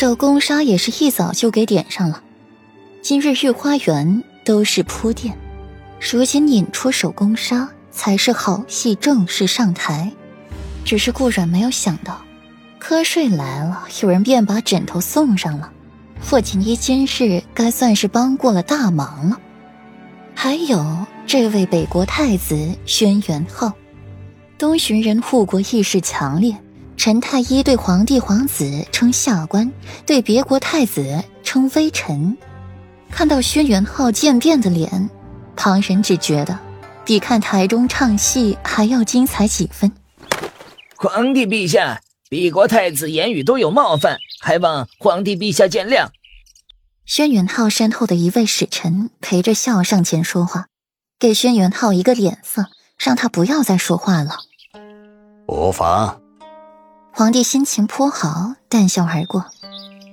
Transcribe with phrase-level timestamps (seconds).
[0.00, 2.22] 手工纱也是一早就给点上了。
[3.02, 5.36] 今日御花园都是铺垫，
[6.00, 10.10] 如今引出手工纱才是好戏正式上台。
[10.86, 12.18] 只是顾阮没有想到，
[12.80, 15.70] 瞌睡来了，有人便把枕头送上了。
[16.18, 19.38] 霍锦衣今日该算是帮过了大忙了。
[20.34, 20.82] 还有
[21.26, 23.74] 这位北国太子轩辕浩，
[24.56, 26.56] 东巡人护国意识强烈。
[27.02, 29.72] 陈太医对皇帝皇子称下官，
[30.04, 32.36] 对别国太子称微臣。
[33.10, 35.08] 看到轩辕昊渐变的脸，
[35.56, 36.58] 旁人只觉得
[37.02, 39.90] 比看台中唱戏还要精彩几分。
[40.94, 46.08] 皇帝陛下，鄙国太子言语都有冒犯，还望皇帝陛下见谅。
[47.06, 50.66] 轩辕昊身后的一位使臣陪着笑上前说话，
[51.18, 52.66] 给轩辕昊一个脸色，
[52.98, 54.40] 让他不要再说话了。
[55.46, 56.20] 无妨。
[57.12, 59.44] 皇帝心情颇好，淡笑而过。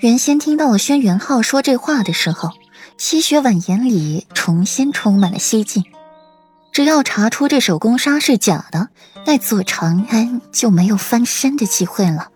[0.00, 2.50] 原先听到了轩辕浩说这话的时候，
[2.96, 5.84] 七雪婉眼里重新充满了希冀。
[6.70, 8.88] 只要查出这手工纱是假的，
[9.26, 12.28] 那左长安就没有翻身的机会了。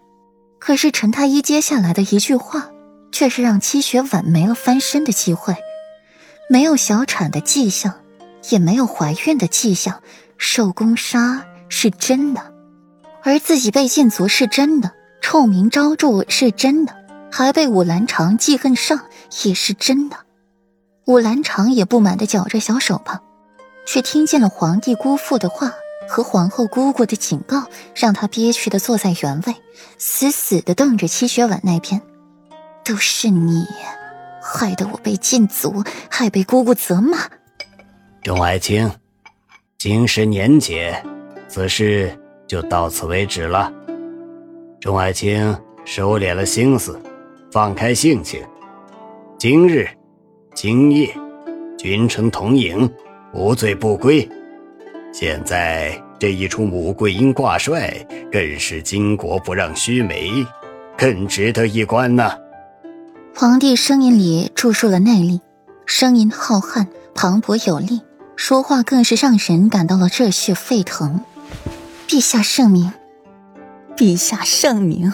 [0.59, 2.71] 可是陈太医接下来的一句话，
[3.13, 5.55] 却是让七雪婉没了翻身的机会。
[6.49, 7.95] 没有小产的迹象，
[8.51, 10.03] 也没有怀孕的迹象，
[10.39, 12.53] 手工纱是真的。
[13.27, 16.95] 而自己被禁足是真的，臭名昭著是真的，
[17.33, 19.01] 还被武兰长记恨上
[19.43, 20.17] 也是真的。
[21.07, 23.21] 武兰长也不满地绞着小手帕，
[23.85, 25.73] 却听见了皇帝姑父的话
[26.09, 27.65] 和皇后姑姑的警告，
[27.97, 29.57] 让他憋屈地坐在原位，
[29.99, 32.01] 死死地瞪着七雪婉那边。
[32.85, 33.67] 都是你，
[34.41, 37.19] 害得我被禁足，还被姑姑责骂。
[38.23, 38.89] 钟爱卿，
[39.79, 41.05] 今时年节，
[41.49, 42.17] 此事。
[42.47, 43.73] 就到此为止了。
[44.81, 47.01] 钟爱卿收敛了心思，
[47.51, 48.41] 放开性情。
[49.39, 49.89] 今日、
[50.55, 51.15] 今夜，
[51.77, 52.89] 君臣同饮，
[53.33, 54.29] 无醉不归。
[55.13, 60.31] 现在这一出穆桂英挂帅，更是巾帼不让须眉，
[60.97, 62.37] 更值得一观呐。
[63.35, 65.41] 皇帝声音里注入了内力，
[65.85, 68.01] 声音浩瀚、磅礴有力，
[68.37, 71.21] 说话更是让人感到了热血沸腾。
[72.09, 72.93] 陛下圣明，
[73.97, 75.13] 陛下圣明！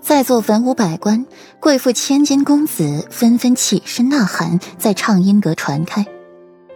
[0.00, 1.24] 在座文武百官、
[1.60, 6.04] 贵妇千金公子纷纷起身呐喊，在畅音阁传开。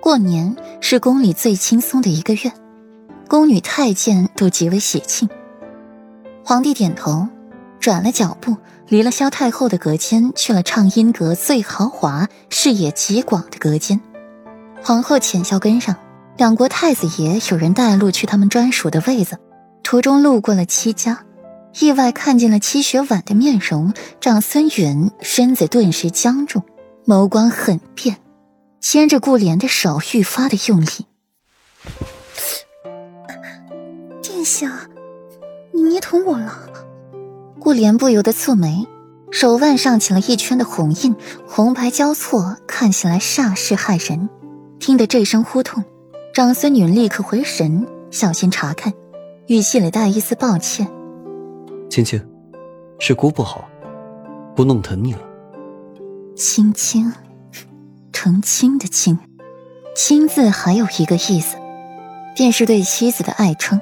[0.01, 2.53] 过年是宫里最轻松的一个月，
[3.27, 5.29] 宫女太监都极为喜庆。
[6.45, 7.27] 皇帝点头，
[7.81, 14.01] 转了脚步，离了萧太后的隔间，去了畅音阁最豪华、视野极广的隔间。
[14.85, 15.97] 皇后浅笑跟上。
[16.37, 19.39] 两国太子爷有人带路去他们专属的位子，
[19.83, 21.25] 途中路过了戚家，
[21.81, 26.63] 意外看见了戚雪婉的面容，长孙允身子顿时僵住，
[27.07, 28.19] 眸光狠变，
[28.81, 31.07] 牵着顾莲的手愈发的用力。
[34.21, 34.91] 殿下，
[35.73, 36.69] 你捏疼我了。
[37.59, 38.87] 顾莲不由得蹙眉，
[39.31, 41.17] 手腕上起了一圈的红印，
[41.49, 44.29] 红白交错，看起来煞是骇人。
[44.79, 45.83] 听得这声呼痛。
[46.37, 48.93] 长孙女立刻回神，小心查看，
[49.47, 50.87] 语气里带一丝抱歉
[51.89, 52.23] ：“青青，
[52.99, 53.67] 是姑不好，
[54.55, 55.21] 姑弄疼你了。”
[56.37, 57.11] 青青，
[58.13, 59.19] 成亲的亲，
[59.95, 61.57] 亲字还有一个意思，
[62.37, 63.81] 便是对妻子的爱称。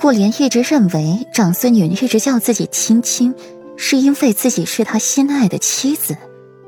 [0.00, 3.34] 顾莲一直认为长孙女一直叫自己青青，
[3.76, 6.16] 是因为自己是他心爱的妻子，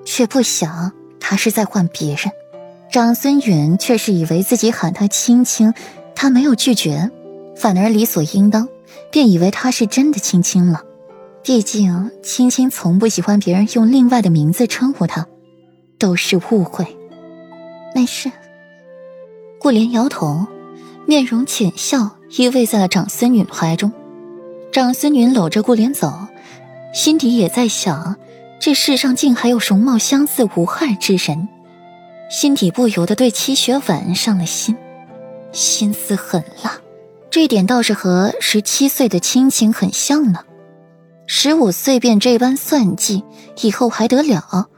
[0.04, 0.90] 却不想
[1.20, 2.32] 他是在唤别人。
[2.90, 5.72] 长孙允却是以为自己喊他青青，
[6.16, 7.08] 他没有拒绝，
[7.56, 8.68] 反而理所应当，
[9.12, 10.82] 便以为他是真的青青了。
[11.44, 15.28] 毕竟青青从不喜欢别人用另外的名字称呼他，
[16.00, 16.84] 都是误会。
[17.94, 18.30] 没事。
[19.60, 20.46] 顾莲摇头，
[21.06, 23.92] 面容浅笑，依偎在了长孙允怀中。
[24.72, 26.12] 长孙允搂着顾莲走，
[26.92, 28.16] 心底也在想：
[28.58, 31.48] 这世上竟还有容貌相似无害之人。
[32.30, 34.76] 心底不由得对戚雪婉上了心，
[35.50, 36.78] 心思狠辣，
[37.28, 40.44] 这点倒是和十七岁的亲情很像呢。
[41.26, 43.24] 十五岁便这般算计，
[43.62, 44.68] 以后还得了？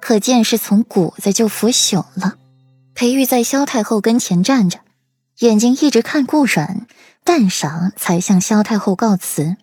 [0.00, 2.36] 可见是从骨子就腐朽了。
[2.94, 4.78] 裴玉在萧太后跟前站着，
[5.40, 6.86] 眼睛一直看顾阮，
[7.24, 9.56] 半晌才向萧太后告辞，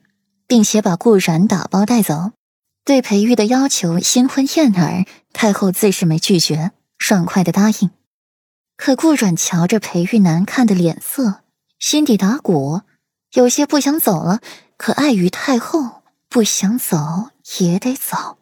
[0.48, 2.32] 并且把顾阮打包带走。
[2.84, 6.72] 对裴玉的要求，新婚燕尔，太后自是没拒绝。
[6.98, 7.92] 爽快的答应，
[8.76, 11.42] 可顾阮瞧着裴玉难看的脸色，
[11.80, 12.82] 心底打鼓，
[13.34, 14.42] 有些不想走了。
[14.78, 16.98] 可碍于太后，不想走
[17.60, 18.38] 也得走。